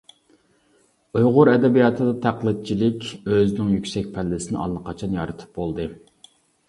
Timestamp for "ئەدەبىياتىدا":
1.51-2.15